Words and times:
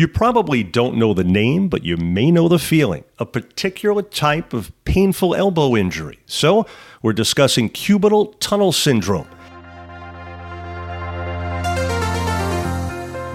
You 0.00 0.08
probably 0.08 0.62
don't 0.62 0.96
know 0.96 1.12
the 1.12 1.24
name, 1.24 1.68
but 1.68 1.84
you 1.84 1.98
may 1.98 2.30
know 2.30 2.48
the 2.48 2.58
feeling 2.58 3.04
a 3.18 3.26
particular 3.26 4.00
type 4.00 4.54
of 4.54 4.72
painful 4.86 5.34
elbow 5.34 5.76
injury. 5.76 6.20
So, 6.24 6.64
we're 7.02 7.12
discussing 7.12 7.68
cubital 7.68 8.32
tunnel 8.40 8.72
syndrome. 8.72 9.28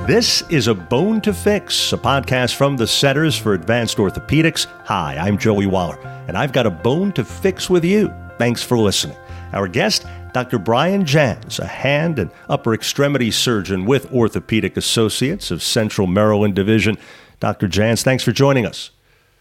This 0.07 0.41
is 0.49 0.67
A 0.67 0.73
Bone 0.73 1.21
to 1.21 1.35
Fix, 1.35 1.93
a 1.93 1.97
podcast 1.97 2.55
from 2.55 2.77
the 2.77 2.87
Centers 2.87 3.37
for 3.37 3.53
Advanced 3.53 3.97
Orthopedics. 3.97 4.65
Hi, 4.85 5.17
I'm 5.17 5.37
Joey 5.37 5.67
Waller, 5.67 5.99
and 6.27 6.35
I've 6.35 6.51
got 6.51 6.65
a 6.65 6.71
bone 6.71 7.11
to 7.11 7.23
fix 7.23 7.69
with 7.69 7.85
you. 7.85 8.11
Thanks 8.39 8.63
for 8.63 8.75
listening. 8.75 9.17
Our 9.53 9.67
guest, 9.67 10.07
Dr. 10.35 10.59
Brian 10.59 11.05
Janz, 11.05 11.59
a 11.59 11.65
hand 11.65 12.19
and 12.19 12.29
upper 12.49 12.73
extremity 12.73 13.31
surgeon 13.31 13.85
with 13.85 14.11
Orthopedic 14.11 14.75
Associates 14.75 15.49
of 15.49 15.63
Central 15.63 16.07
Maryland 16.07 16.55
Division. 16.55 16.97
Dr. 17.39 17.69
Janz, 17.69 18.03
thanks 18.03 18.21
for 18.21 18.33
joining 18.33 18.65
us. 18.65 18.91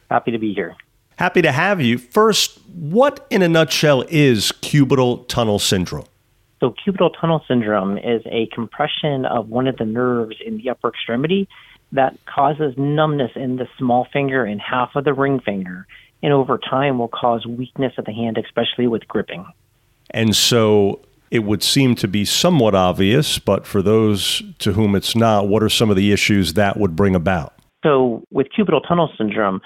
Happy 0.08 0.30
to 0.30 0.38
be 0.38 0.54
here. 0.54 0.76
Happy 1.16 1.42
to 1.42 1.50
have 1.50 1.80
you. 1.80 1.98
First, 1.98 2.60
what 2.68 3.26
in 3.28 3.42
a 3.42 3.48
nutshell 3.48 4.04
is 4.08 4.52
cubital 4.62 5.26
tunnel 5.26 5.58
syndrome? 5.58 6.06
So, 6.60 6.72
cubital 6.86 7.10
tunnel 7.20 7.44
syndrome 7.48 7.98
is 7.98 8.22
a 8.26 8.46
compression 8.54 9.26
of 9.26 9.48
one 9.48 9.66
of 9.66 9.76
the 9.78 9.84
nerves 9.84 10.36
in 10.46 10.58
the 10.58 10.70
upper 10.70 10.90
extremity 10.90 11.48
that 11.90 12.16
causes 12.24 12.72
numbness 12.76 13.32
in 13.34 13.56
the 13.56 13.66
small 13.78 14.06
finger 14.12 14.44
and 14.44 14.60
half 14.60 14.94
of 14.94 15.02
the 15.02 15.12
ring 15.12 15.40
finger, 15.40 15.88
and 16.22 16.32
over 16.32 16.56
time 16.56 17.00
will 17.00 17.08
cause 17.08 17.44
weakness 17.44 17.94
of 17.98 18.04
the 18.04 18.12
hand, 18.12 18.38
especially 18.38 18.86
with 18.86 19.08
gripping. 19.08 19.44
And 20.14 20.34
so 20.34 21.00
it 21.32 21.40
would 21.40 21.64
seem 21.64 21.96
to 21.96 22.06
be 22.06 22.24
somewhat 22.24 22.76
obvious, 22.76 23.40
but 23.40 23.66
for 23.66 23.82
those 23.82 24.42
to 24.60 24.72
whom 24.72 24.94
it's 24.94 25.16
not, 25.16 25.48
what 25.48 25.60
are 25.60 25.68
some 25.68 25.90
of 25.90 25.96
the 25.96 26.12
issues 26.12 26.54
that 26.54 26.76
would 26.76 26.94
bring 26.94 27.16
about? 27.16 27.52
So, 27.84 28.22
with 28.30 28.46
cubital 28.56 28.80
tunnel 28.86 29.10
syndrome, 29.18 29.60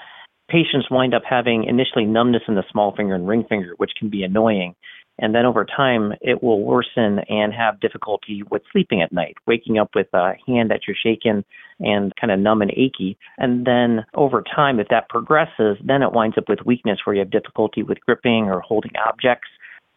patients 0.49 0.89
wind 0.89 1.13
up 1.13 1.21
having 1.29 1.65
initially 1.65 2.05
numbness 2.05 2.41
in 2.47 2.55
the 2.55 2.63
small 2.71 2.95
finger 2.95 3.13
and 3.13 3.27
ring 3.27 3.45
finger, 3.47 3.75
which 3.77 3.91
can 3.97 4.09
be 4.09 4.23
annoying. 4.23 4.73
And 5.19 5.35
then 5.35 5.45
over 5.45 5.65
time, 5.65 6.13
it 6.21 6.41
will 6.41 6.63
worsen 6.63 7.19
and 7.29 7.53
have 7.53 7.79
difficulty 7.79 8.41
with 8.49 8.63
sleeping 8.71 9.01
at 9.01 9.11
night, 9.11 9.35
waking 9.45 9.77
up 9.77 9.89
with 9.93 10.07
a 10.13 10.33
hand 10.47 10.71
that 10.71 10.81
you're 10.87 10.97
shaking 11.01 11.43
and 11.79 12.11
kind 12.19 12.31
of 12.31 12.39
numb 12.39 12.61
and 12.61 12.71
achy. 12.71 13.17
And 13.37 13.67
then 13.67 14.05
over 14.15 14.43
time, 14.43 14.79
if 14.79 14.87
that 14.87 15.09
progresses, 15.09 15.77
then 15.83 16.01
it 16.01 16.13
winds 16.13 16.37
up 16.37 16.49
with 16.49 16.65
weakness 16.65 16.99
where 17.03 17.15
you 17.15 17.19
have 17.19 17.29
difficulty 17.29 17.83
with 17.83 17.99
gripping 18.01 18.45
or 18.45 18.61
holding 18.61 18.93
objects. 19.07 19.49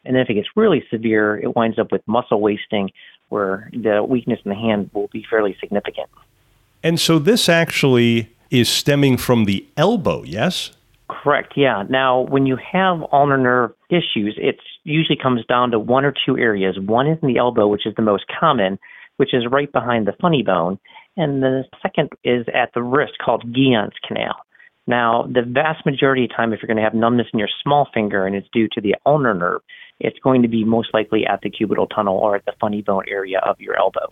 And 0.04 0.16
then 0.16 0.22
if 0.22 0.30
it 0.30 0.34
gets 0.34 0.48
really 0.56 0.84
severe, 0.90 1.38
it 1.38 1.54
winds 1.54 1.78
up 1.78 1.92
with 1.92 2.02
muscle 2.06 2.40
wasting 2.40 2.90
where 3.28 3.70
the 3.72 4.04
weakness 4.06 4.40
in 4.44 4.50
the 4.50 4.54
hand 4.54 4.90
will 4.92 5.08
be 5.08 5.24
fairly 5.28 5.56
significant. 5.60 6.10
And 6.82 7.00
so 7.00 7.18
this 7.18 7.48
actually 7.48 8.34
is 8.50 8.68
stemming 8.68 9.16
from 9.16 9.44
the 9.46 9.66
elbow, 9.76 10.22
yes? 10.24 10.72
Correct, 11.08 11.54
yeah. 11.56 11.84
Now, 11.88 12.20
when 12.20 12.46
you 12.46 12.56
have 12.56 13.02
ulnar 13.12 13.38
nerve 13.38 13.72
issues, 13.88 14.36
it 14.36 14.56
usually 14.84 15.18
comes 15.20 15.44
down 15.46 15.70
to 15.70 15.78
one 15.78 16.04
or 16.04 16.12
two 16.26 16.36
areas. 16.36 16.78
One 16.78 17.06
is 17.06 17.18
in 17.22 17.28
the 17.28 17.38
elbow, 17.38 17.66
which 17.68 17.86
is 17.86 17.94
the 17.94 18.02
most 18.02 18.24
common, 18.38 18.78
which 19.16 19.32
is 19.32 19.44
right 19.50 19.70
behind 19.70 20.06
the 20.06 20.14
funny 20.20 20.42
bone. 20.42 20.78
And 21.16 21.42
the 21.42 21.64
second 21.82 22.10
is 22.24 22.46
at 22.54 22.72
the 22.74 22.82
wrist 22.82 23.12
called 23.24 23.44
Guyon's 23.54 23.94
canal. 24.06 24.34
Now, 24.86 25.28
the 25.32 25.42
vast 25.42 25.86
majority 25.86 26.24
of 26.24 26.30
time, 26.34 26.52
if 26.52 26.60
you're 26.60 26.66
going 26.66 26.78
to 26.78 26.82
have 26.82 26.94
numbness 26.94 27.28
in 27.32 27.38
your 27.38 27.48
small 27.62 27.88
finger 27.94 28.26
and 28.26 28.34
it's 28.34 28.48
due 28.52 28.68
to 28.72 28.80
the 28.80 28.96
ulnar 29.06 29.34
nerve, 29.34 29.60
it's 30.02 30.18
going 30.18 30.42
to 30.42 30.48
be 30.48 30.64
most 30.64 30.92
likely 30.92 31.26
at 31.26 31.40
the 31.42 31.50
cubital 31.50 31.88
tunnel 31.88 32.18
or 32.18 32.36
at 32.36 32.44
the 32.44 32.52
funny 32.60 32.82
bone 32.82 33.04
area 33.08 33.38
of 33.38 33.60
your 33.60 33.78
elbow. 33.78 34.08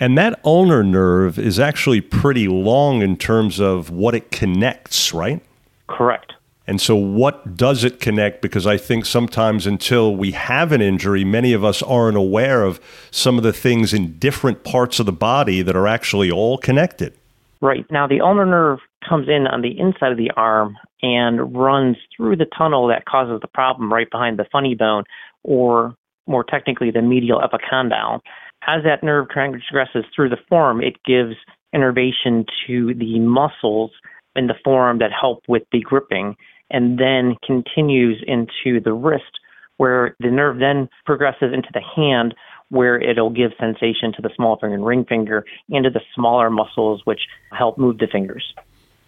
And 0.00 0.18
that 0.18 0.40
ulnar 0.44 0.82
nerve 0.82 1.38
is 1.38 1.60
actually 1.60 2.00
pretty 2.00 2.48
long 2.48 3.02
in 3.02 3.16
terms 3.16 3.60
of 3.60 3.90
what 3.90 4.14
it 4.14 4.30
connects, 4.32 5.14
right? 5.14 5.40
Correct. 5.86 6.32
And 6.66 6.80
so, 6.80 6.96
what 6.96 7.56
does 7.56 7.84
it 7.84 8.00
connect? 8.00 8.40
Because 8.40 8.66
I 8.66 8.78
think 8.78 9.04
sometimes 9.04 9.66
until 9.66 10.16
we 10.16 10.32
have 10.32 10.72
an 10.72 10.80
injury, 10.80 11.22
many 11.22 11.52
of 11.52 11.62
us 11.62 11.82
aren't 11.82 12.16
aware 12.16 12.64
of 12.64 12.80
some 13.10 13.36
of 13.36 13.44
the 13.44 13.52
things 13.52 13.92
in 13.92 14.18
different 14.18 14.64
parts 14.64 14.98
of 14.98 15.04
the 15.04 15.12
body 15.12 15.60
that 15.60 15.76
are 15.76 15.86
actually 15.86 16.30
all 16.30 16.56
connected. 16.56 17.12
Right. 17.60 17.84
Now, 17.90 18.06
the 18.06 18.20
ulnar 18.22 18.46
nerve 18.46 18.78
comes 19.06 19.28
in 19.28 19.46
on 19.46 19.60
the 19.60 19.78
inside 19.78 20.12
of 20.12 20.18
the 20.18 20.30
arm 20.36 20.76
and 21.02 21.54
runs 21.54 21.98
through 22.16 22.36
the 22.36 22.46
tunnel 22.56 22.88
that 22.88 23.04
causes 23.04 23.40
the 23.42 23.48
problem 23.48 23.92
right 23.92 24.10
behind 24.10 24.38
the 24.38 24.46
funny 24.50 24.74
bone, 24.74 25.04
or 25.44 25.94
more 26.26 26.44
technically, 26.44 26.90
the 26.90 27.02
medial 27.02 27.40
epicondyle. 27.40 28.20
As 28.66 28.82
that 28.84 29.02
nerve 29.02 29.28
transgresses 29.28 30.04
through 30.14 30.30
the 30.30 30.38
forearm, 30.48 30.82
it 30.82 30.96
gives 31.04 31.36
innervation 31.72 32.46
to 32.66 32.94
the 32.94 33.18
muscles 33.20 33.90
in 34.36 34.46
the 34.46 34.54
forearm 34.64 34.98
that 34.98 35.10
help 35.12 35.42
with 35.48 35.62
the 35.70 35.80
gripping, 35.80 36.36
and 36.70 36.98
then 36.98 37.36
continues 37.44 38.22
into 38.26 38.80
the 38.80 38.92
wrist, 38.92 39.40
where 39.76 40.16
the 40.18 40.30
nerve 40.30 40.58
then 40.58 40.88
progresses 41.04 41.52
into 41.52 41.68
the 41.74 41.82
hand, 41.94 42.34
where 42.70 43.00
it'll 43.00 43.30
give 43.30 43.52
sensation 43.60 44.12
to 44.14 44.22
the 44.22 44.30
small 44.34 44.56
finger 44.58 44.74
and 44.74 44.86
ring 44.86 45.04
finger 45.04 45.44
and 45.70 45.84
to 45.84 45.90
the 45.90 46.00
smaller 46.14 46.48
muscles 46.48 47.02
which 47.04 47.20
help 47.52 47.76
move 47.76 47.98
the 47.98 48.06
fingers. 48.10 48.54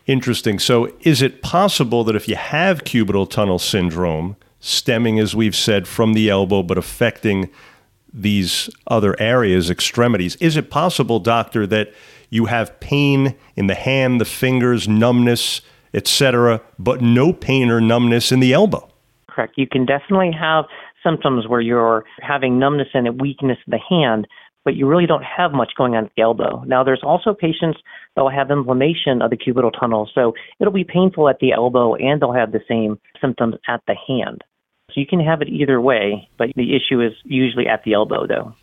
Interesting. 0.07 0.59
So, 0.61 0.93
is 1.01 1.23
it 1.23 1.43
possible 1.43 2.05
that 2.05 2.15
if 2.15 2.29
you 2.29 2.37
have 2.37 2.85
cubital 2.85 3.29
tunnel 3.29 3.59
syndrome, 3.59 4.37
stemming, 4.67 5.19
as 5.19 5.35
we've 5.35 5.57
said, 5.57 5.87
from 5.87 6.13
the 6.13 6.29
elbow, 6.29 6.63
but 6.63 6.77
affecting 6.77 7.49
these 8.13 8.69
other 8.87 9.15
areas, 9.21 9.71
extremities, 9.71 10.37
is 10.37 10.57
it 10.57 10.71
possible, 10.71 11.21
doctor, 11.21 11.67
that 11.67 11.93
you 12.31 12.47
have 12.47 12.79
pain 12.81 13.37
in 13.55 13.67
the 13.69 13.75
hand, 13.75 14.21
the 14.21 14.25
fingers, 14.25 14.89
numbness, 14.89 15.61
etc., 15.95 16.61
but 16.79 17.01
no 17.01 17.33
pain 17.33 17.71
or 17.71 17.81
numbness 17.81 18.33
in 18.33 18.41
the 18.41 18.53
elbow? 18.53 18.89
Correct. 19.29 19.55
You 19.57 19.67
can 19.67 19.87
definitely 19.87 20.33
have 20.33 20.65
symptoms 21.05 21.47
where 21.47 21.61
you're 21.61 22.05
having 22.21 22.59
numbness 22.59 22.89
and 22.95 23.07
a 23.07 23.13
weakness 23.13 23.59
in 23.67 23.71
the 23.71 23.79
hand, 23.79 24.27
but 24.65 24.75
you 24.75 24.89
really 24.89 25.07
don't 25.07 25.23
have 25.23 25.53
much 25.53 25.73
going 25.77 25.95
on 25.95 26.07
at 26.07 26.11
the 26.17 26.23
elbow. 26.23 26.65
Now, 26.67 26.83
there's 26.83 27.03
also 27.05 27.35
patients 27.35 27.79
that 28.17 28.23
will 28.23 28.31
have 28.31 28.51
inflammation 28.51 29.23
of 29.23 29.31
the 29.31 29.37
cubital 29.37 29.71
tunnel, 29.79 30.11
so 30.13 30.33
it'll 30.59 30.73
be 30.73 30.85
painful 30.85 31.29
at 31.29 31.39
the 31.39 31.53
elbow 31.53 31.95
and 31.95 32.21
they'll 32.21 32.33
have 32.33 32.51
the 32.51 32.63
same 32.69 32.99
symptoms 33.21 33.55
at 33.69 33.83
the 33.87 33.95
hand. 34.09 34.43
So 34.97 35.01
you 35.01 35.07
can 35.07 35.21
have 35.21 35.43
it 35.43 35.49
either 35.51 35.79
way, 35.79 36.27
but 36.39 36.49
the 36.57 36.75
issue 36.75 37.03
is 37.03 37.13
usually 37.25 37.69
at 37.69 37.85
the 37.85 37.93
elbow, 37.93 38.27
though. 38.27 38.55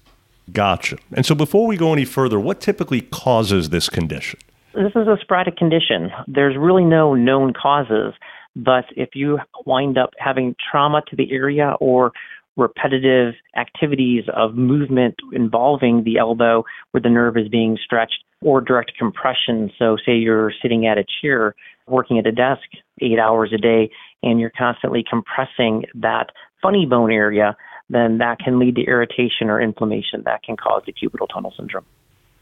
Gotcha. 0.51 0.97
And 1.16 1.27
so 1.27 1.35
before 1.35 1.67
we 1.67 1.77
go 1.77 1.94
any 1.94 2.05
further, 2.05 2.39
what 2.39 2.59
typically 2.59 3.01
causes 3.01 3.69
this 3.69 3.88
condition? 3.88 4.39
This 4.73 4.93
is 4.95 5.07
a 5.07 5.17
sporadic 5.22 5.57
condition. 5.57 6.09
There's 6.27 6.57
really 6.57 6.85
no 6.85 7.13
known 7.13 7.53
causes, 7.53 8.16
but 8.55 8.85
if 8.97 9.09
you 9.13 9.38
wind 9.67 9.99
up 9.99 10.09
having 10.17 10.55
trauma 10.72 11.03
to 11.09 11.16
the 11.16 11.31
area 11.31 11.75
or 11.79 12.11
repetitive 12.57 13.35
activities 13.55 14.23
of 14.35 14.55
movement 14.55 15.16
involving 15.33 16.03
the 16.03 16.17
elbow 16.17 16.66
where 16.91 17.01
the 17.01 17.09
nerve 17.09 17.38
is 17.38 17.47
being 17.47 17.77
stretched 17.83 18.23
or 18.41 18.59
direct 18.59 18.93
compression. 18.97 19.72
So, 19.77 19.97
say 20.03 20.16
you're 20.16 20.51
sitting 20.61 20.85
at 20.85 20.97
a 20.97 21.05
chair 21.22 21.55
working 21.88 22.19
at 22.19 22.27
a 22.27 22.31
desk 22.31 22.63
eight 23.01 23.19
hours 23.19 23.51
a 23.53 23.57
day 23.57 23.91
and 24.23 24.39
you're 24.39 24.51
constantly 24.57 25.03
compressing 25.07 25.85
that 25.94 26.31
funny 26.61 26.85
bone 26.85 27.11
area, 27.11 27.56
then 27.89 28.17
that 28.17 28.39
can 28.39 28.57
lead 28.57 28.75
to 28.75 28.81
irritation 28.84 29.50
or 29.50 29.61
inflammation 29.61 30.23
that 30.25 30.41
can 30.44 30.57
cause 30.57 30.81
the 30.85 30.94
cubital 30.94 31.28
tunnel 31.31 31.53
syndrome. 31.56 31.85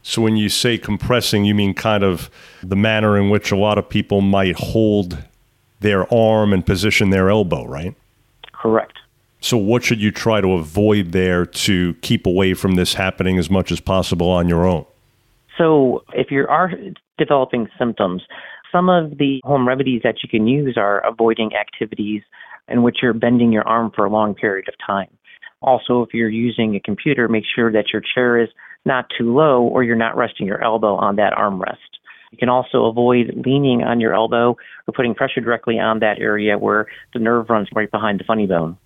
So, 0.04 0.22
when 0.22 0.36
you 0.36 0.48
say 0.48 0.78
compressing, 0.78 1.44
you 1.44 1.54
mean 1.54 1.74
kind 1.74 2.02
of 2.02 2.30
the 2.62 2.74
manner 2.74 3.16
in 3.16 3.30
which 3.30 3.52
a 3.52 3.56
lot 3.56 3.78
of 3.78 3.88
people 3.88 4.20
might 4.20 4.56
hold 4.56 5.18
their 5.80 6.12
arm 6.12 6.52
and 6.52 6.64
position 6.64 7.10
their 7.10 7.30
elbow, 7.30 7.66
right? 7.66 7.94
Correct. 8.52 8.98
So, 9.40 9.56
what 9.56 9.84
should 9.84 10.00
you 10.00 10.10
try 10.10 10.40
to 10.40 10.52
avoid 10.52 11.12
there 11.12 11.46
to 11.46 11.94
keep 11.94 12.26
away 12.26 12.54
from 12.54 12.74
this 12.74 12.94
happening 12.94 13.38
as 13.38 13.50
much 13.50 13.70
as 13.70 13.80
possible 13.80 14.28
on 14.28 14.48
your 14.48 14.66
own? 14.66 14.86
So, 15.56 16.04
if 16.14 16.30
you 16.30 16.46
are 16.48 16.72
developing 17.18 17.68
symptoms, 17.78 18.22
some 18.72 18.88
of 18.88 19.18
the 19.18 19.40
home 19.44 19.68
remedies 19.68 20.00
that 20.02 20.16
you 20.22 20.28
can 20.28 20.48
use 20.48 20.76
are 20.76 21.06
avoiding 21.06 21.50
activities 21.54 22.22
in 22.68 22.82
which 22.82 22.98
you're 23.02 23.12
bending 23.12 23.52
your 23.52 23.68
arm 23.68 23.92
for 23.94 24.04
a 24.04 24.10
long 24.10 24.34
period 24.34 24.66
of 24.68 24.74
time. 24.84 25.08
Also, 25.60 26.02
if 26.02 26.12
you're 26.12 26.28
using 26.28 26.74
a 26.74 26.80
computer, 26.80 27.28
make 27.28 27.44
sure 27.54 27.70
that 27.70 27.92
your 27.92 28.02
chair 28.14 28.42
is 28.42 28.48
not 28.84 29.06
too 29.16 29.32
low 29.32 29.62
or 29.62 29.84
you're 29.84 29.94
not 29.94 30.16
resting 30.16 30.46
your 30.46 30.62
elbow 30.64 30.96
on 30.96 31.16
that 31.16 31.34
armrest. 31.34 31.76
You 32.32 32.38
can 32.38 32.48
also 32.48 32.86
avoid 32.86 33.42
leaning 33.44 33.82
on 33.82 34.00
your 34.00 34.14
elbow 34.14 34.56
or 34.88 34.94
putting 34.94 35.14
pressure 35.14 35.40
directly 35.40 35.78
on 35.78 36.00
that 36.00 36.18
area 36.18 36.58
where 36.58 36.86
the 37.12 37.20
nerve 37.20 37.50
runs 37.50 37.68
right 37.74 37.90
behind 37.90 38.18
the 38.18 38.24
funny 38.24 38.46
bone. 38.46 38.76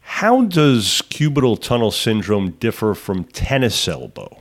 How 0.00 0.42
does 0.42 1.02
cubital 1.08 1.60
tunnel 1.60 1.90
syndrome 1.90 2.50
differ 2.52 2.94
from 2.94 3.24
tennis 3.24 3.88
elbow? 3.88 4.40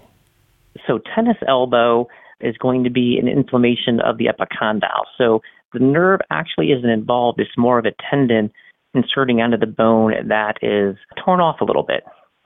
So, 0.86 1.00
tennis 1.16 1.38
elbow 1.48 2.08
is 2.42 2.58
going 2.58 2.84
to 2.84 2.90
be 2.90 3.18
an 3.18 3.28
inflammation 3.28 4.00
of 4.02 4.18
the 4.18 4.26
epicondyle. 4.26 5.06
So, 5.18 5.42
the 5.72 5.80
nerve 5.80 6.20
actually 6.32 6.72
isn't 6.72 6.90
involved, 6.90 7.40
it's 7.40 7.52
more 7.56 7.78
of 7.78 7.86
a 7.86 7.94
tendon 8.10 8.52
inserting 8.96 9.42
onto 9.42 9.58
the 9.58 9.68
bone 9.68 10.14
that 10.28 10.56
is 10.64 10.98
torn 11.24 11.40
off 11.40 11.62
a 11.62 11.66
little 11.66 11.84
bit. 11.84 12.04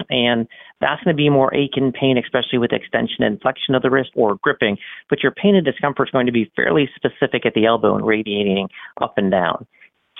And 0.10 0.48
that's 0.82 1.02
going 1.04 1.16
to 1.16 1.18
be 1.18 1.30
more 1.30 1.54
ache 1.54 1.78
and 1.78 1.94
pain, 1.94 2.18
especially 2.18 2.58
with 2.58 2.74
extension 2.74 3.24
and 3.24 3.40
flexion 3.42 3.76
of 3.76 3.82
the 3.82 3.90
wrist 3.90 4.12
or 4.16 4.38
gripping. 4.42 4.78
But 5.10 5.24
your 5.24 5.32
pain 5.32 5.56
and 5.56 5.66
discomfort 5.66 6.10
is 6.10 6.12
going 6.12 6.26
to 6.26 6.32
be 6.32 6.52
fairly 6.56 6.90
specific 6.96 7.46
at 7.46 7.54
the 7.54 7.66
elbow 7.66 7.96
and 7.96 8.06
radiating 8.06 8.68
up 9.02 9.14
and 9.18 9.32
down. 9.32 9.66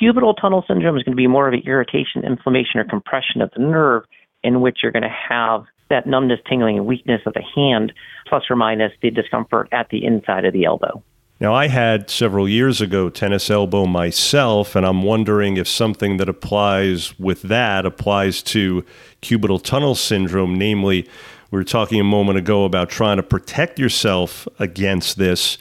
Cubital 0.02 0.36
tunnel 0.40 0.64
syndrome 0.68 0.98
is 0.98 1.04
going 1.04 1.14
to 1.14 1.22
be 1.22 1.28
more 1.28 1.48
of 1.48 1.54
an 1.54 1.64
irritation, 1.66 2.24
inflammation, 2.24 2.80
or 2.80 2.86
compression 2.86 3.42
of 3.42 3.52
the 3.56 3.62
nerve 3.62 4.04
in 4.44 4.62
which 4.62 4.80
you're 4.82 4.92
going 4.92 5.04
to 5.04 5.10
have 5.30 5.66
that 5.94 6.08
numbness, 6.08 6.40
tingling, 6.50 6.78
and 6.78 6.86
weakness 6.86 7.22
of 7.26 7.34
the 7.34 7.44
hand, 7.56 7.94
plus 8.28 8.44
or 8.50 8.56
minus 8.56 8.92
the 9.02 9.12
discomfort 9.12 9.70
at 9.72 9.90
the 9.90 10.04
inside 10.04 10.44
of 10.44 10.54
the 10.54 10.66
elbow. 10.66 11.04
Now, 11.40 11.54
I 11.54 11.68
had 11.68 12.10
several 12.10 12.48
years 12.48 12.82
ago 12.82 13.10
tennis 13.10 13.50
elbow 13.50 13.86
myself, 13.86 14.76
and 14.76 14.86
I'm 14.86 15.04
wondering 15.04 15.58
if 15.58 15.68
something 15.68 16.18
that 16.18 16.30
applies 16.30 17.18
with 17.20 17.44
that 17.44 17.86
applies 17.86 18.42
to 18.44 18.86
cubital 19.22 19.62
tunnel 19.62 19.96
syndrome. 19.96 20.56
Namely, 20.56 21.08
we 21.52 21.60
were 21.60 21.64
talking 21.64 22.00
a 22.00 22.06
moment 22.06 22.40
ago 22.40 22.66
about 22.66 22.90
trying 22.90 23.18
to 23.18 23.24
protect 23.24 23.78
yourself 23.78 24.48
against 24.58 25.18
this. 25.18 25.58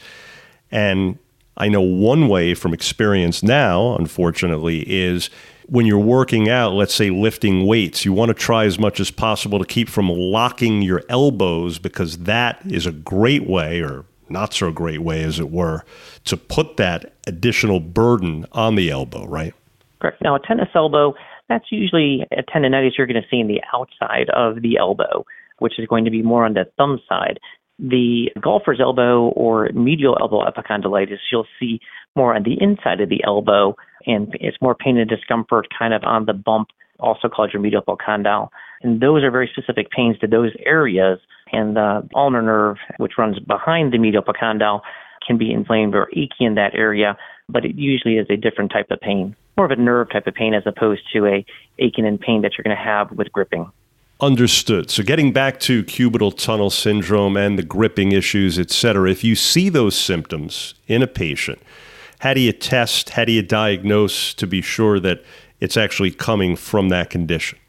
And 0.71 1.19
I 1.57 1.69
know 1.69 1.81
one 1.81 2.27
way 2.27 2.53
from 2.53 2.73
experience 2.73 3.43
now, 3.43 3.95
unfortunately, 3.95 4.81
is 4.81 5.29
when 5.67 5.85
you're 5.85 5.99
working 5.99 6.49
out, 6.49 6.73
let's 6.73 6.93
say 6.93 7.09
lifting 7.09 7.65
weights, 7.65 8.05
you 8.05 8.13
want 8.13 8.29
to 8.29 8.33
try 8.33 8.65
as 8.65 8.79
much 8.79 8.99
as 8.99 9.11
possible 9.11 9.59
to 9.59 9.65
keep 9.65 9.89
from 9.89 10.09
locking 10.09 10.81
your 10.81 11.03
elbows 11.09 11.79
because 11.79 12.19
that 12.19 12.59
is 12.65 12.85
a 12.85 12.91
great 12.91 13.47
way, 13.47 13.81
or 13.81 14.05
not 14.29 14.53
so 14.53 14.71
great 14.71 15.01
way, 15.01 15.23
as 15.23 15.39
it 15.39 15.51
were, 15.51 15.83
to 16.25 16.35
put 16.35 16.77
that 16.77 17.13
additional 17.27 17.79
burden 17.79 18.45
on 18.51 18.75
the 18.75 18.89
elbow, 18.89 19.25
right? 19.27 19.53
Correct. 20.01 20.21
Now, 20.21 20.35
a 20.35 20.39
tennis 20.39 20.69
elbow, 20.75 21.13
that's 21.49 21.71
usually 21.71 22.25
a 22.31 22.43
tendonitis 22.43 22.97
you're 22.97 23.07
going 23.07 23.21
to 23.21 23.27
see 23.29 23.39
in 23.39 23.47
the 23.47 23.61
outside 23.73 24.29
of 24.31 24.61
the 24.61 24.77
elbow, 24.77 25.25
which 25.59 25.79
is 25.79 25.87
going 25.87 26.03
to 26.05 26.11
be 26.11 26.21
more 26.21 26.45
on 26.45 26.53
the 26.55 26.65
thumb 26.77 26.99
side. 27.07 27.39
The 27.79 28.29
golfer's 28.39 28.79
elbow 28.79 29.29
or 29.35 29.69
medial 29.73 30.17
elbow 30.19 30.45
epicondylitis, 30.45 31.17
you'll 31.31 31.47
see 31.59 31.79
more 32.15 32.35
on 32.35 32.43
the 32.43 32.57
inside 32.61 33.01
of 33.01 33.09
the 33.09 33.23
elbow, 33.23 33.75
and 34.05 34.29
it's 34.39 34.57
more 34.61 34.75
pain 34.75 34.97
and 34.97 35.09
discomfort 35.09 35.67
kind 35.77 35.93
of 35.93 36.03
on 36.03 36.25
the 36.25 36.33
bump, 36.33 36.69
also 36.99 37.27
called 37.27 37.51
your 37.51 37.61
medial 37.61 37.81
epicondyle. 37.81 38.49
And 38.81 39.01
those 39.01 39.23
are 39.23 39.31
very 39.31 39.49
specific 39.51 39.89
pains 39.89 40.19
to 40.19 40.27
those 40.27 40.51
areas 40.65 41.19
and 41.51 41.75
the 41.75 42.07
ulnar 42.15 42.41
nerve, 42.41 42.77
which 42.97 43.13
runs 43.17 43.39
behind 43.39 43.93
the 43.93 43.97
medial 43.97 44.23
epicondyle, 44.23 44.81
can 45.25 45.37
be 45.37 45.51
inflamed 45.51 45.95
or 45.95 46.09
achy 46.11 46.45
in 46.45 46.55
that 46.55 46.75
area, 46.75 47.17
but 47.47 47.65
it 47.65 47.75
usually 47.75 48.17
is 48.17 48.27
a 48.29 48.35
different 48.35 48.71
type 48.71 48.87
of 48.91 48.99
pain, 48.99 49.35
more 49.57 49.65
of 49.65 49.71
a 49.71 49.81
nerve 49.81 50.09
type 50.11 50.27
of 50.27 50.33
pain 50.33 50.53
as 50.53 50.63
opposed 50.65 51.01
to 51.13 51.25
a 51.25 51.45
aching 51.79 52.05
and 52.05 52.19
pain 52.19 52.41
that 52.41 52.51
you're 52.57 52.63
going 52.63 52.75
to 52.75 52.83
have 52.83 53.11
with 53.11 53.31
gripping. 53.31 53.71
Understood. 54.21 54.89
So 54.89 55.03
getting 55.03 55.33
back 55.33 55.59
to 55.61 55.83
cubital 55.83 56.35
tunnel 56.37 56.69
syndrome 56.69 57.35
and 57.35 57.57
the 57.57 57.63
gripping 57.63 58.11
issues, 58.11 58.57
et 58.57 58.71
cetera, 58.71 59.09
if 59.09 59.23
you 59.23 59.35
see 59.35 59.69
those 59.69 59.95
symptoms 59.95 60.75
in 60.87 61.01
a 61.01 61.07
patient, 61.07 61.59
how 62.19 62.33
do 62.33 62.39
you 62.39 62.53
test, 62.53 63.09
how 63.09 63.25
do 63.25 63.33
you 63.33 63.41
diagnose 63.41 64.33
to 64.35 64.47
be 64.47 64.61
sure 64.61 64.99
that 64.99 65.23
it's 65.59 65.75
actually 65.75 66.11
coming 66.11 66.55
from 66.55 66.89
that 66.89 67.09
condition? 67.09 67.59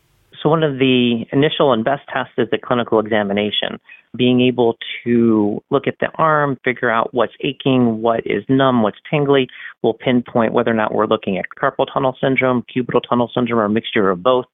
So, 0.41 0.49
one 0.51 0.63
of 0.63 0.79
the 0.79 1.25
initial 1.33 1.73
and 1.73 1.85
best 1.85 2.03
tests 2.13 2.35
is 2.37 2.49
the 2.51 2.59
clinical 2.59 3.01
examination. 3.01 3.81
Being 4.15 4.43
able 4.43 4.77
to 5.03 5.61
look 5.71 5.89
at 5.89 5.97
the 6.01 6.09
arm, 6.17 6.59
figure 6.65 6.91
out 6.91 7.13
what's 7.13 7.33
aching, 7.41 8.03
what 8.03 8.21
is 8.27 8.45
numb, 8.49 8.83
what's 8.83 8.99
tingly, 9.11 9.49
will 9.83 9.95
pinpoint 9.95 10.53
whether 10.53 10.71
or 10.71 10.75
not 10.75 10.95
we're 10.95 11.07
looking 11.07 11.39
at 11.39 11.47
carpal 11.59 11.87
tunnel 11.93 12.17
syndrome, 12.21 12.63
cubital 12.63 13.01
tunnel 13.09 13.31
syndrome, 13.35 13.59
or 13.59 13.65
a 13.65 13.71
mixture 13.71 14.11
of 14.11 14.23
both, 14.23 14.45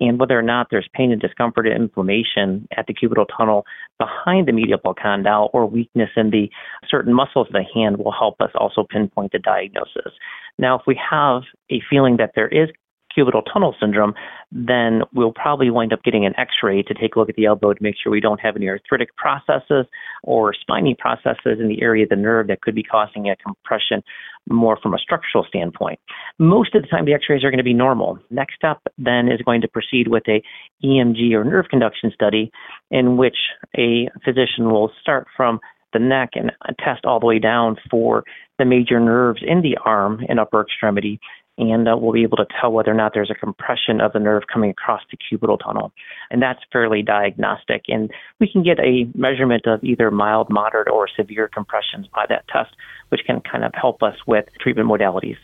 and 0.00 0.18
whether 0.18 0.38
or 0.38 0.42
not 0.42 0.68
there's 0.70 0.88
pain 0.92 1.12
and 1.12 1.20
discomfort 1.20 1.66
and 1.66 1.82
inflammation 1.82 2.68
at 2.76 2.86
the 2.86 2.94
cubital 2.94 3.26
tunnel 3.36 3.64
behind 3.98 4.46
the 4.46 4.52
medial 4.52 4.78
condyle 5.00 5.50
or 5.52 5.66
weakness 5.66 6.10
in 6.16 6.30
the 6.30 6.50
certain 6.88 7.14
muscles 7.14 7.46
of 7.48 7.52
the 7.52 7.64
hand 7.74 7.96
will 7.98 8.12
help 8.12 8.40
us 8.40 8.50
also 8.54 8.86
pinpoint 8.88 9.32
the 9.32 9.38
diagnosis. 9.38 10.12
Now, 10.58 10.78
if 10.78 10.82
we 10.86 10.98
have 11.10 11.42
a 11.70 11.80
feeling 11.88 12.16
that 12.18 12.32
there 12.34 12.48
is 12.48 12.68
cubital 13.16 13.42
tunnel 13.52 13.74
syndrome, 13.80 14.14
then 14.52 15.02
we'll 15.12 15.32
probably 15.32 15.70
wind 15.70 15.92
up 15.92 16.02
getting 16.02 16.26
an 16.26 16.34
x 16.38 16.52
ray 16.62 16.82
to 16.82 16.94
take 16.94 17.16
a 17.16 17.18
look 17.18 17.28
at 17.28 17.36
the 17.36 17.46
elbow 17.46 17.72
to 17.72 17.82
make 17.82 17.94
sure 18.00 18.12
we 18.12 18.20
don't 18.20 18.40
have 18.40 18.56
any 18.56 18.68
arthritic 18.68 19.14
processes 19.16 19.86
or 20.22 20.54
spiny 20.54 20.94
processes 20.98 21.58
in 21.60 21.68
the 21.68 21.82
area 21.82 22.04
of 22.04 22.08
the 22.08 22.16
nerve 22.16 22.46
that 22.48 22.60
could 22.60 22.74
be 22.74 22.82
causing 22.82 23.28
a 23.28 23.36
compression 23.36 24.02
more 24.48 24.78
from 24.80 24.94
a 24.94 24.98
structural 24.98 25.44
standpoint. 25.44 25.98
Most 26.38 26.74
of 26.74 26.82
the 26.82 26.88
time, 26.88 27.04
the 27.04 27.14
x 27.14 27.24
rays 27.28 27.42
are 27.42 27.50
going 27.50 27.58
to 27.58 27.64
be 27.64 27.74
normal. 27.74 28.18
Next 28.30 28.54
step 28.54 28.80
then 28.98 29.28
is 29.28 29.40
going 29.42 29.60
to 29.62 29.68
proceed 29.68 30.08
with 30.08 30.22
a 30.28 30.42
EMG 30.84 31.32
or 31.32 31.44
nerve 31.44 31.66
conduction 31.68 32.12
study 32.14 32.50
in 32.90 33.16
which 33.16 33.36
a 33.76 34.08
physician 34.24 34.70
will 34.70 34.92
start 35.00 35.26
from 35.36 35.60
the 35.92 35.98
neck 35.98 36.30
and 36.34 36.52
test 36.78 37.04
all 37.04 37.20
the 37.20 37.26
way 37.26 37.38
down 37.38 37.76
for 37.90 38.24
the 38.58 38.64
major 38.64 39.00
nerves 39.00 39.42
in 39.46 39.62
the 39.62 39.76
arm 39.84 40.20
and 40.28 40.38
upper 40.38 40.60
extremity 40.60 41.20
and 41.58 41.88
uh, 41.88 41.96
we'll 41.96 42.12
be 42.12 42.22
able 42.22 42.36
to 42.36 42.46
tell 42.60 42.70
whether 42.70 42.90
or 42.90 42.94
not 42.94 43.12
there's 43.14 43.30
a 43.30 43.34
compression 43.34 44.00
of 44.00 44.12
the 44.12 44.18
nerve 44.18 44.44
coming 44.52 44.70
across 44.70 45.00
the 45.10 45.16
cubital 45.16 45.58
tunnel. 45.58 45.92
And 46.30 46.42
that's 46.42 46.60
fairly 46.70 47.02
diagnostic. 47.02 47.84
And 47.88 48.10
we 48.40 48.50
can 48.50 48.62
get 48.62 48.78
a 48.78 49.08
measurement 49.14 49.66
of 49.66 49.82
either 49.82 50.10
mild, 50.10 50.50
moderate, 50.50 50.88
or 50.88 51.08
severe 51.08 51.48
compressions 51.48 52.06
by 52.14 52.26
that 52.28 52.46
test, 52.48 52.74
which 53.08 53.22
can 53.26 53.40
kind 53.40 53.64
of 53.64 53.72
help 53.74 54.02
us 54.02 54.16
with 54.26 54.46
treatment 54.60 54.88
modalities. 54.88 55.38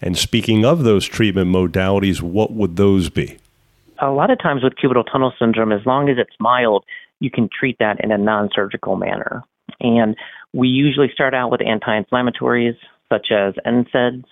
And 0.00 0.16
speaking 0.16 0.64
of 0.64 0.84
those 0.84 1.06
treatment 1.06 1.50
modalities, 1.50 2.20
what 2.20 2.52
would 2.52 2.76
those 2.76 3.10
be? 3.10 3.38
A 4.00 4.10
lot 4.10 4.30
of 4.30 4.40
times 4.40 4.62
with 4.62 4.74
cubital 4.74 5.04
tunnel 5.10 5.32
syndrome, 5.38 5.72
as 5.72 5.86
long 5.86 6.08
as 6.08 6.18
it's 6.18 6.34
mild, 6.40 6.84
you 7.20 7.30
can 7.30 7.48
treat 7.48 7.78
that 7.78 8.02
in 8.02 8.10
a 8.10 8.18
non 8.18 8.48
surgical 8.52 8.96
manner. 8.96 9.44
And 9.80 10.16
we 10.52 10.68
usually 10.68 11.10
start 11.12 11.34
out 11.34 11.50
with 11.50 11.60
anti 11.62 12.00
inflammatories 12.00 12.76
such 13.08 13.28
as 13.30 13.54
NSAIDs 13.66 14.24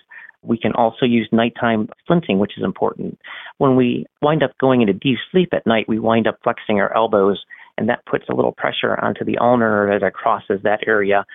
we 0.43 0.57
can 0.57 0.73
also 0.73 1.05
use 1.05 1.29
nighttime 1.31 1.89
splinting, 2.07 2.37
which 2.39 2.57
is 2.57 2.63
important. 2.63 3.19
When 3.57 3.75
we 3.75 4.05
wind 4.21 4.43
up 4.43 4.51
going 4.59 4.81
into 4.81 4.93
deep 4.93 5.17
sleep 5.31 5.49
at 5.53 5.67
night, 5.67 5.87
we 5.87 5.99
wind 5.99 6.27
up 6.27 6.39
flexing 6.43 6.79
our 6.79 6.95
elbows, 6.95 7.43
and 7.77 7.87
that 7.89 8.05
puts 8.05 8.25
a 8.29 8.35
little 8.35 8.51
pressure 8.51 8.99
onto 8.99 9.23
the 9.23 9.37
ulnar 9.37 9.87
nerve 9.87 10.01
as 10.01 10.07
it 10.07 10.13
crosses 10.13 10.59
that 10.63 10.79
area 10.87 11.25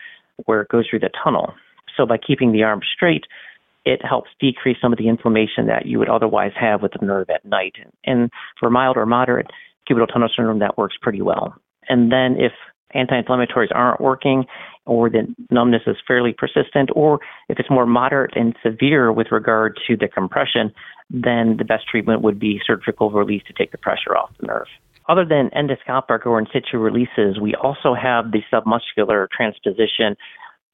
where 0.45 0.61
it 0.61 0.69
goes 0.69 0.87
through 0.89 1.01
the 1.01 1.11
tunnel. 1.23 1.55
So 1.97 2.05
by 2.05 2.19
keeping 2.19 2.53
the 2.53 2.63
arm 2.63 2.81
straight, 2.95 3.25
it 3.85 4.05
helps 4.05 4.31
decrease 4.41 4.77
some 4.83 4.93
of 4.93 4.99
the 4.99 5.09
inflammation 5.09 5.67
that 5.67 5.87
you 5.87 5.99
would 5.99 6.09
otherwise 6.09 6.53
have 6.61 6.83
with 6.83 6.93
the 6.99 7.07
nerve 7.07 7.31
at 7.31 7.45
night. 7.45 7.75
And 8.05 8.31
for 8.59 8.69
mild 8.69 8.97
or 8.97 9.07
moderate 9.07 9.47
cubital 9.89 10.13
tunnel 10.13 10.29
syndrome, 10.35 10.59
that 10.59 10.77
works 10.77 10.97
pretty 11.01 11.23
well. 11.23 11.55
And 11.89 12.11
then 12.11 12.37
if 12.39 12.53
anti-inflammatories 12.93 13.73
aren't 13.73 14.01
working 14.01 14.45
or 14.87 15.11
the 15.11 15.27
numbness 15.51 15.83
is 15.87 15.97
fairly 16.07 16.33
persistent, 16.33 16.91
or 16.95 17.21
if 17.49 17.59
it's 17.59 17.71
more 17.71 17.87
moderate 17.87 18.37
and 18.37 18.57
severe 18.63 19.13
with 19.13 19.29
regard 19.31 19.79
to 19.87 19.97
the 19.97 20.09
compression, 20.09 20.73
then 21.11 21.57
the 21.59 21.65
best 21.65 21.87
treatment 21.89 22.23
would 22.23 22.39
be 22.39 22.61
surgical 22.67 23.11
release 23.11 23.43
to 23.47 23.53
take 23.53 23.73
the 23.73 23.79
pressure 23.79 24.17
off 24.17 24.31
the 24.41 24.47
nerve. 24.47 24.67
Other 25.09 25.25
than 25.25 25.51
endoscopic 25.51 26.27
or 26.27 26.39
in 26.39 26.47
situ 26.53 26.79
releases, 26.79 27.39
we 27.41 27.55
also 27.55 27.95
have 27.95 28.33
the 28.33 28.43
submuscular 28.53 29.29
transposition 29.31 30.17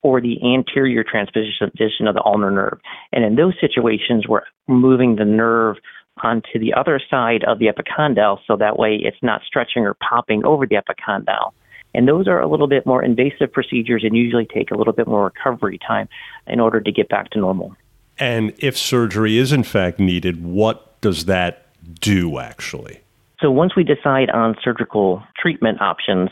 or 0.02 0.20
the 0.20 0.38
anterior 0.42 1.04
transposition 1.04 2.06
of 2.06 2.14
the 2.14 2.22
ulnar 2.24 2.50
nerve. 2.50 2.78
And 3.12 3.24
in 3.24 3.36
those 3.36 3.54
situations, 3.60 4.26
we're 4.26 4.42
moving 4.66 5.16
the 5.16 5.24
nerve 5.24 5.76
onto 6.22 6.58
the 6.58 6.74
other 6.74 7.00
side 7.10 7.44
of 7.44 7.58
the 7.58 7.66
epicondyle 7.66 8.38
so 8.46 8.56
that 8.56 8.78
way 8.78 8.98
it's 9.00 9.16
not 9.22 9.42
stretching 9.46 9.84
or 9.84 9.94
popping 9.94 10.44
over 10.44 10.66
the 10.66 10.76
epicondyle. 10.76 11.52
And 11.94 12.08
those 12.08 12.26
are 12.26 12.40
a 12.40 12.48
little 12.48 12.68
bit 12.68 12.86
more 12.86 13.02
invasive 13.02 13.52
procedures 13.52 14.02
and 14.04 14.16
usually 14.16 14.46
take 14.46 14.70
a 14.70 14.76
little 14.76 14.92
bit 14.92 15.06
more 15.06 15.24
recovery 15.24 15.78
time 15.86 16.08
in 16.46 16.60
order 16.60 16.80
to 16.80 16.92
get 16.92 17.08
back 17.08 17.30
to 17.30 17.38
normal. 17.38 17.76
And 18.18 18.52
if 18.58 18.76
surgery 18.76 19.38
is 19.38 19.52
in 19.52 19.62
fact 19.62 19.98
needed, 19.98 20.44
what 20.44 21.00
does 21.00 21.26
that 21.26 21.66
do 22.00 22.38
actually? 22.38 23.00
So 23.40 23.50
once 23.50 23.74
we 23.76 23.82
decide 23.82 24.30
on 24.30 24.56
surgical 24.62 25.22
treatment 25.36 25.80
options, 25.80 26.30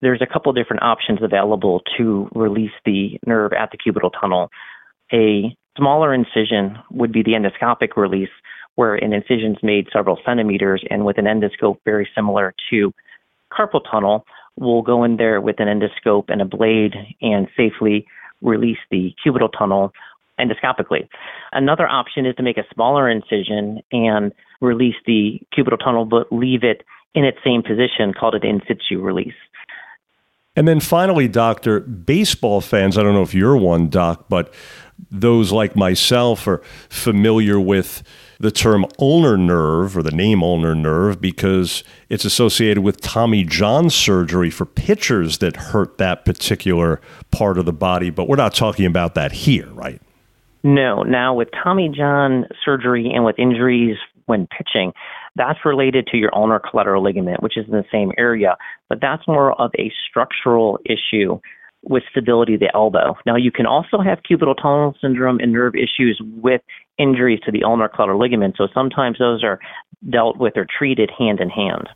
there's 0.00 0.22
a 0.22 0.26
couple 0.26 0.52
different 0.52 0.82
options 0.82 1.20
available 1.22 1.82
to 1.96 2.28
release 2.34 2.72
the 2.84 3.18
nerve 3.26 3.52
at 3.52 3.70
the 3.70 3.78
cubital 3.78 4.10
tunnel. 4.18 4.50
A 5.12 5.56
smaller 5.76 6.14
incision 6.14 6.78
would 6.90 7.12
be 7.12 7.22
the 7.22 7.32
endoscopic 7.32 7.96
release, 7.96 8.30
where 8.74 8.94
an 8.94 9.12
incision 9.12 9.52
is 9.52 9.62
made 9.62 9.88
several 9.92 10.18
centimeters 10.24 10.82
and 10.90 11.04
with 11.04 11.18
an 11.18 11.24
endoscope 11.24 11.78
very 11.84 12.08
similar 12.14 12.54
to 12.70 12.92
carpal 13.52 13.80
tunnel, 13.90 14.24
we'll 14.56 14.82
go 14.82 15.04
in 15.04 15.16
there 15.16 15.40
with 15.40 15.60
an 15.60 15.68
endoscope 15.68 16.24
and 16.28 16.40
a 16.40 16.44
blade 16.44 16.94
and 17.20 17.48
safely 17.56 18.06
release 18.40 18.78
the 18.90 19.14
cubital 19.24 19.48
tunnel 19.56 19.92
endoscopically. 20.38 21.08
Another 21.52 21.86
option 21.86 22.26
is 22.26 22.34
to 22.36 22.42
make 22.42 22.58
a 22.58 22.64
smaller 22.74 23.08
incision 23.08 23.80
and 23.92 24.32
release 24.60 24.96
the 25.06 25.40
cubital 25.56 25.78
tunnel, 25.78 26.04
but 26.04 26.32
leave 26.32 26.64
it 26.64 26.82
in 27.14 27.24
its 27.24 27.38
same 27.44 27.62
position, 27.62 28.14
called 28.18 28.34
an 28.34 28.44
in 28.44 28.60
situ 28.66 29.00
release. 29.00 29.34
And 30.54 30.68
then 30.68 30.80
finally, 30.80 31.28
Doctor, 31.28 31.80
baseball 31.80 32.60
fans, 32.60 32.98
I 32.98 33.02
don't 33.02 33.14
know 33.14 33.22
if 33.22 33.34
you're 33.34 33.56
one, 33.56 33.88
Doc, 33.88 34.26
but 34.28 34.52
those 35.12 35.52
like 35.52 35.76
myself 35.76 36.48
are 36.48 36.62
familiar 36.88 37.60
with 37.60 38.02
the 38.40 38.50
term 38.50 38.84
ulnar 38.98 39.36
nerve 39.36 39.96
or 39.96 40.02
the 40.02 40.10
name 40.10 40.42
ulnar 40.42 40.74
nerve 40.74 41.20
because 41.20 41.84
it's 42.08 42.24
associated 42.24 42.82
with 42.82 43.00
Tommy 43.00 43.44
John 43.44 43.90
surgery 43.90 44.50
for 44.50 44.64
pitchers 44.64 45.38
that 45.38 45.54
hurt 45.56 45.98
that 45.98 46.24
particular 46.24 47.00
part 47.30 47.58
of 47.58 47.66
the 47.66 47.72
body. 47.72 48.10
But 48.10 48.26
we're 48.26 48.36
not 48.36 48.54
talking 48.54 48.86
about 48.86 49.14
that 49.14 49.30
here, 49.32 49.68
right? 49.72 50.00
No. 50.64 51.02
Now, 51.02 51.34
with 51.34 51.48
Tommy 51.62 51.88
John 51.88 52.46
surgery 52.64 53.10
and 53.14 53.24
with 53.24 53.38
injuries 53.38 53.98
when 54.26 54.46
pitching, 54.46 54.92
that's 55.36 55.58
related 55.64 56.06
to 56.08 56.16
your 56.16 56.34
ulnar 56.34 56.58
collateral 56.60 57.02
ligament, 57.02 57.42
which 57.42 57.56
is 57.56 57.66
in 57.66 57.72
the 57.72 57.84
same 57.92 58.12
area, 58.16 58.56
but 58.88 59.00
that's 59.00 59.26
more 59.28 59.52
of 59.60 59.70
a 59.78 59.92
structural 60.08 60.78
issue 60.84 61.38
with 61.82 62.02
stability 62.10 62.54
of 62.54 62.60
the 62.60 62.74
elbow. 62.74 63.16
Now, 63.26 63.36
you 63.36 63.50
can 63.50 63.66
also 63.66 63.98
have 63.98 64.20
cubital 64.22 64.56
tunnel 64.56 64.94
syndrome 65.00 65.40
and 65.40 65.52
nerve 65.52 65.74
issues 65.74 66.20
with 66.36 66.60
injuries 66.98 67.40
to 67.44 67.50
the 67.50 67.64
ulnar 67.64 67.88
collateral 67.88 68.20
ligament. 68.20 68.56
So 68.56 68.68
sometimes 68.72 69.18
those 69.18 69.42
are 69.42 69.58
dealt 70.08 70.36
with 70.38 70.56
or 70.56 70.66
treated 70.66 71.10
hand 71.16 71.40
in 71.40 71.50
hand. 71.50 71.88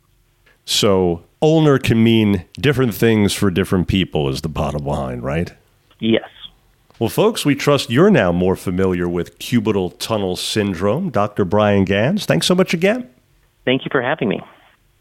So 0.65 1.23
ulnar 1.41 1.79
can 1.79 2.03
mean 2.03 2.45
different 2.59 2.93
things 2.93 3.33
for 3.33 3.49
different 3.49 3.87
people, 3.87 4.27
is 4.27 4.41
the 4.41 4.49
bottom 4.49 4.85
line, 4.85 5.21
right? 5.21 5.53
Yes. 5.99 6.29
Well, 6.99 7.09
folks, 7.09 7.45
we 7.45 7.55
trust 7.55 7.89
you're 7.89 8.09
now 8.09 8.31
more 8.31 8.55
familiar 8.55 9.07
with 9.07 9.37
cubital 9.39 9.97
tunnel 9.99 10.35
syndrome. 10.35 11.11
Dr. 11.11 11.45
Brian 11.45 11.85
Janz, 11.85 12.25
thanks 12.25 12.47
so 12.47 12.55
much 12.55 12.73
again. 12.73 13.09
Thank 13.65 13.85
you 13.85 13.89
for 13.91 14.01
having 14.01 14.29
me. 14.29 14.41